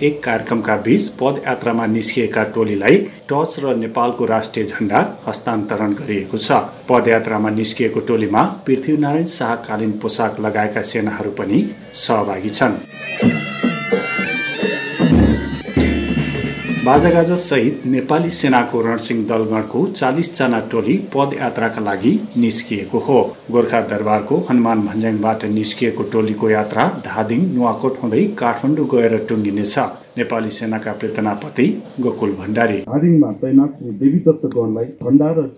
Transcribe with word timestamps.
एक 0.00 0.22
कार्यक्रमका 0.24 0.74
बीच 0.76 1.08
पदयात्रामा 1.20 1.86
निस्किएका 1.86 2.42
टोलीलाई 2.54 2.96
टर्च 3.28 3.56
र 3.58 3.74
नेपालको 3.76 4.24
राष्ट्रिय 4.24 4.64
झण्डा 4.64 5.00
हस्तान्तरण 5.26 5.94
गरिएको 5.94 6.38
छ। 6.38 6.60
पदयात्रामा 6.88 7.50
निस्किएको 7.50 8.00
टोलीमा 8.06 8.42
पृथ्वीनारायण 8.66 9.24
शाहकालीन 9.34 9.98
पोसाक 9.98 10.40
लगाएका 10.40 10.82
सेनाहरू 10.84 11.30
पनि 11.34 11.64
सहभागी 11.96 12.48
छन्। 12.50 12.78
बाजागाजा 16.88 17.34
सहित 17.36 17.82
नेपाली 17.86 18.30
सेनाको 18.30 18.80
रणसिंह 18.82 19.18
दलगणको 19.28 19.80
चालिसजना 19.90 20.60
टोली 20.72 20.94
पदयात्राका 21.14 21.80
लागि 21.84 22.12
निस्किएको 22.36 22.98
हो। 23.08 23.18
गोर्खा 23.52 23.80
दरबारको 23.90 24.36
हनुमान 24.48 24.86
भन्ज्याङबाट 24.86 25.44
निस्किएको 25.58 26.02
टोलीको 26.14 26.50
यात्रा 26.50 26.88
धादिङ 27.06 27.44
नुवाकोट 27.54 28.00
हुँदै 28.02 28.24
काठमाडौँ 28.40 28.88
गएर 28.94 29.16
टुङ्गिनेछ। 29.28 29.78
नेपाली 30.18 30.50
सेनाका 30.58 30.92
प्रेतनापति 31.00 31.66
गोकुल 32.00 32.32
भण्डारी। 32.40 32.80
धादिङमा 32.88 33.32
तैनात 33.40 33.82
देवी 34.00 34.18
दत्त 34.26 34.46
गणलाई 34.56 34.86
झण्डा 35.04 35.32
र 35.36 35.48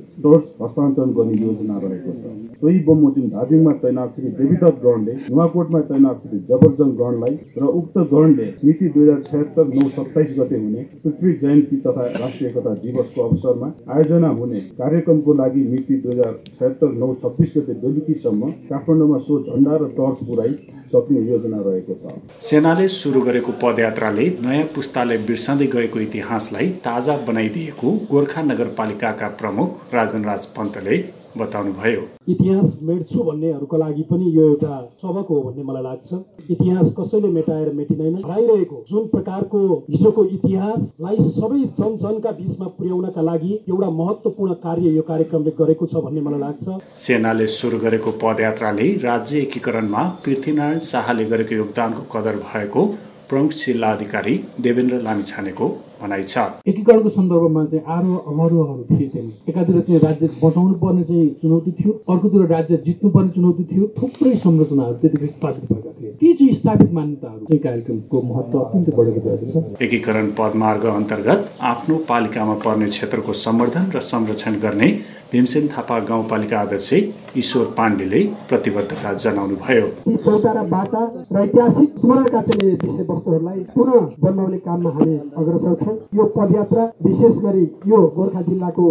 हस्तान्तरण 0.63 1.13
गर्ने 1.19 1.43
योजना 1.47 1.79
रहेको 1.85 2.13
छ। 2.23 2.50
सोही 2.63 2.79
बमोजिम 2.85 3.29
धादिङमा 3.31 3.73
तैनात 3.83 4.09
श्री 4.15 4.31
देवीदत्त 4.39 4.81
गणले 4.83 5.13
नुवाकोटमा 5.21 5.81
तैनात 5.91 6.17
श्री 6.23 6.39
जबरजङ 6.49 6.91
गणलाई 6.97 7.37
र 7.57 7.71
उक्त 7.73 7.97
गणले 8.11 8.49
मिति 8.65 8.89
दुई 8.89 9.05
हजार 9.05 9.23
छयत्तर 9.29 9.71
नौ 9.75 9.89
सत्ताइस 9.95 10.35
गते 10.39 10.59
हुने 10.59 10.83
पृथ्वी 10.99 11.33
जयन्ती 11.43 11.77
तथा 11.87 12.05
राष्ट्रिय 12.17 12.51
एकता 12.51 12.75
दिवसको 12.83 13.23
अवसरमा 13.23 13.71
आयोजना 13.91 14.29
हुने 14.35 14.61
कार्यक्रमको 14.79 15.35
लागि 15.35 15.65
मिति 15.69 15.97
दुई 15.99 16.13
हजार 16.13 16.37
छयत्तर 16.51 16.93
नौ 17.01 17.13
छब्बिस 17.23 17.57
गते 17.57 17.79
बेलुकीसम्म 17.81 18.51
काठमाडौँमा 18.69 19.19
सो 19.25 19.41
झण्डा 19.43 19.77
र 19.77 19.91
टर्च 19.97 20.23
पुर्याइ 20.27 20.55
सक्ने 20.93 21.21
योजना 21.31 21.61
रहेको 21.67 21.95
छ। 22.03 22.17
सेनाले 22.41 22.89
सुरु 22.91 23.21
गरेको 23.23 23.53
पदयात्राले 23.63 24.27
नयाँ 24.47 24.67
पुस्ताले 24.75 25.17
बिर्सँदै 25.29 25.67
गएको 25.77 26.01
इतिहासलाई 26.01 26.69
ताजा 26.85 27.17
बनाइदिएको 27.29 27.97
गोर्खा 28.11 28.43
नगरपालिकाका 28.43 29.29
प्रमुख 29.41 29.95
राजन 29.95 30.25
राज 30.25 30.47
पन्तले 30.59 30.99
बताउनुभयो। 31.39 32.01
इतिहास 32.29 32.79
मेट्छु 32.83 33.23
भन्नेहरूको 33.25 33.77
लागि 33.79 34.03
पनि 34.09 34.31
यो 34.37 34.47
एउटा 34.47 34.77
सबक 35.03 35.27
हो 35.31 35.41
भन्ने 35.43 35.63
मलाई 35.63 35.83
लाग्छ। 35.83 36.09
इतिहास 36.51 36.89
कसैले 36.99 37.29
मेटाएर 37.29 37.69
मेटिँदैन। 37.73 38.17
हराइरहेको 38.25 38.79
जुन 38.89 39.07
प्रकारको 39.09 39.61
हिजोको 39.91 40.25
इतिहासलाई 40.37 41.17
सबै 41.29 41.61
जन 41.79 41.97
जनका 42.03 42.31
बिचमा 42.39 42.67
पुर्याउनका 42.79 43.23
लागि 43.23 43.53
एउटा 43.69 43.91
महत्त्वपूर्ण 44.01 44.55
कार्य 44.65 44.91
यो 44.97 45.03
कार्यक्रमले 45.11 45.53
गरेको 45.61 45.87
छ 45.87 46.03
भन्ने 46.07 46.21
मलाई 46.21 46.41
लाग्छ। 46.41 46.99
सेनाले 47.05 47.47
सुरु 47.47 47.79
गरेको 47.79 48.11
पदयात्राले 48.23 48.89
राज्य 49.05 49.39
एकीकरणमा 49.41 50.03
पृथ्वीनारायण 50.25 50.80
शाहले 50.81 51.25
गरेको 51.25 51.55
योगदानको 51.55 52.03
कदर 52.15 52.37
भएको 52.45 52.85
प्रमुख 53.29 53.53
जिल्ला 53.55 53.93
अधिकारी 53.93 54.35
देवेन्द्र 54.61 55.01
लामिछानेको 55.03 55.69
भनाइ 56.03 56.23
छ। 56.23 56.39
एकीकरणको 56.67 57.09
सन्दर्भमा 57.11 57.65
चाहिँ 57.65 57.85
आरोह 57.97 58.17
अवरोहहरू 58.31 58.83
थिए 58.91 59.09
त्यहाँ 59.09 59.31
एकातिर 59.49 59.81
चाहिँ 59.81 60.01
राज्य 60.01 60.29
बचाउनु 60.43 60.75
पर्ने 60.83 61.05
चाहिँ 61.05 61.29
चुनौती 61.43 61.71
थियो। 61.81 61.93
अर्कोतिर 62.11 62.47
राज्य 62.55 62.77
जित्नुपर्ने 62.87 63.31
चुनौती 63.37 63.65
थियो। 63.73 63.87
थुप्रै 64.01 64.35
संरचनाहरू 64.45 64.95
त्यतिखेर 65.01 65.31
स्थापित 65.31 65.65
भएका 65.73 65.93
थिए। 66.01 66.11
ती 66.21 66.33
चाहिँ 66.35 66.53
स्थापित 66.53 66.93
मान्यताहरू 66.93 67.45
चाहिँ 67.47 67.63
कार्यक्रमको 67.63 68.23
महत्त्व 68.31 68.59
अत्यन्तै 68.61 68.93
बढेको 68.97 69.21
गएको 69.29 69.47
छ। 69.53 69.83
एकीकरण 69.83 70.27
पदमार्ग 70.39 70.85
अन्तर्गत 70.91 71.51
आफ्नो 71.73 71.97
पालिकामा 72.09 72.55
पर्ने 72.65 72.87
क्षेत्रको 72.95 73.33
सम्वर्धन 73.45 73.91
र 73.95 74.01
संरक्षण 74.11 74.59
गर्ने 74.61 74.89
भीमसेन 75.33 75.69
थापा 75.69 75.99
गाउँपालिका 76.11 76.61
अध्यक्ष 76.61 76.93
ईश्वर 77.39 77.65
पाण्डेले 77.79 78.21
प्रतिबद्धता 78.49 79.13
जनाउनुभयो। 79.23 79.87
र 80.11 81.39
ऐतिहासिक 81.41 81.99
स्मरणका 82.01 82.41
चाहिँ 82.41 82.73
विषयवस्तुहरूलाई 82.73 83.61
पुनः 83.75 83.99
जन्माउने 84.25 84.59
काममा 84.67 84.91
हामी 84.91 85.17
अग्रसर 85.41 85.75
छौँ 85.91 86.19
यो 86.19 86.25
पदयात्रा 86.37 86.85
विशेष 87.03 87.37
गरी 87.45 87.63
यो 87.91 87.99
गोर्खा 88.17 88.41
जिल्लाको 88.43 88.87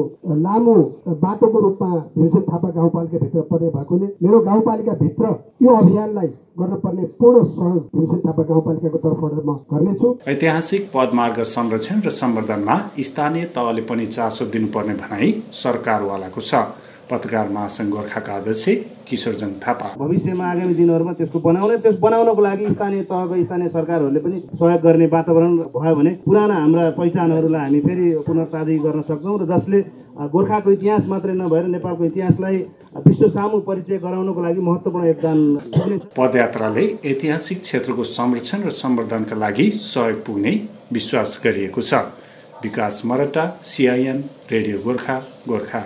लामो 0.46 0.76
बाटोको 1.24 1.60
रूपमा 1.60 1.90
भीमसेन 2.16 2.42
थापा 2.42 2.70
गाउँपालिकाभित्र 2.70 3.42
पर्ने 3.52 3.70
भएकोले 3.70 4.08
मेरो 4.24 4.40
गाउँपालिकाभित्र 4.40 5.26
यो 5.64 5.76
अभियानलाई 5.76 6.28
गर्नुपर्ने 6.60 7.04
पूर्ण 7.20 7.44
सहयोग 7.46 7.84
भीमसेन 7.96 8.22
थापा 8.28 8.44
गाउँपालिकाको 8.44 8.98
तर्फबाट 8.98 9.46
म 9.46 9.56
गर्नेछु। 9.72 10.16
ऐतिहासिक 10.28 10.90
पदमार्ग 10.94 11.42
संरक्षण 11.56 12.02
र 12.06 12.10
सम्वर्धनमा 12.20 12.78
स्थानीय 13.10 13.46
तहले 13.56 13.82
पनि 13.90 14.06
चासो 14.06 14.46
दिनुपर्ने 14.54 14.94
भनाई 15.04 15.34
सरकारवालाको 15.64 16.42
छ। 16.42 16.54
पत्रकार 17.10 17.50
महासङ्घ 17.50 17.90
गोर्खाका 17.92 18.34
अध्यक्ष 18.38 18.66
किशोरजङ 19.10 19.52
थापा। 19.66 19.88
भविष्यमा 19.98 20.46
आगामी 20.46 20.74
दिनहरूमा 20.78 21.14
त्यसको 21.18 21.40
बनाउने 21.42 21.78
त्यस 21.82 21.96
बनाउनको 22.00 22.42
लागि 22.42 22.66
स्थानीय 22.70 23.02
तहको 23.10 23.36
स्थानीय 23.44 23.70
सरकारहरूले 23.70 24.20
पनि 24.22 24.42
सहयोग 24.54 24.82
गर्ने 24.82 25.06
वातावरण 25.10 25.58
भयो 25.74 25.96
भने 25.96 26.12
पुराना 26.26 26.54
हाम्रा 26.54 26.89
पहिचानहरूलाई 26.98 27.62
हामी 27.62 27.80
फेरि 27.88 28.08
पुनर्ताजी 28.28 28.78
गर्न 28.86 29.02
सक्छौँ 29.10 29.38
र 29.40 29.46
जसले 29.52 29.80
गोर्खाको 30.34 30.72
इतिहास 30.72 31.06
मात्रै 31.08 31.34
नभएर 31.34 31.66
नेपालको 31.76 32.04
इतिहासलाई 32.06 32.58
विश्व 33.08 33.28
सामु 33.30 33.60
परिचय 33.68 33.98
गराउनको 34.06 34.42
लागि 34.44 34.62
महत्त्वपूर्ण 34.62 35.06
योगदान 35.08 35.40
पदयात्राले 36.18 36.86
ऐतिहासिक 37.06 37.62
क्षेत्रको 37.62 38.04
संरक्षण 38.04 38.60
र 38.68 38.70
सम्वर्धनका 38.80 39.36
लागि 39.36 39.70
सहयोग 39.76 40.26
पुग्ने 40.26 40.54
विश्वास 40.94 41.40
गरिएको 41.44 41.82
छ। 41.82 41.94
विकास 42.64 43.02
मरटा 43.06 43.46
सिआइएन 43.64 44.24
रेडियो 44.52 44.78
गोर्खा 44.84 45.18
गोर्खा। 45.48 45.82